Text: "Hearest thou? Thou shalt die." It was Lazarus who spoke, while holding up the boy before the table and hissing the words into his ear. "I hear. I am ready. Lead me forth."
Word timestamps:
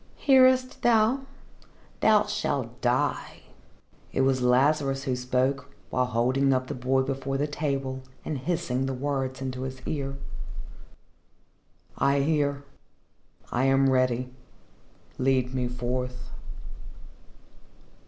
"Hearest 0.15 0.81
thou? 0.81 1.27
Thou 1.99 2.25
shalt 2.25 2.81
die." 2.81 3.41
It 4.11 4.21
was 4.21 4.41
Lazarus 4.41 5.03
who 5.03 5.15
spoke, 5.15 5.75
while 5.91 6.07
holding 6.07 6.53
up 6.53 6.65
the 6.65 6.73
boy 6.73 7.03
before 7.03 7.37
the 7.37 7.45
table 7.45 8.01
and 8.25 8.39
hissing 8.39 8.87
the 8.87 8.95
words 8.95 9.43
into 9.43 9.61
his 9.61 9.79
ear. 9.85 10.17
"I 11.99 12.21
hear. 12.21 12.63
I 13.51 13.65
am 13.65 13.91
ready. 13.91 14.31
Lead 15.19 15.53
me 15.53 15.67
forth." 15.67 16.31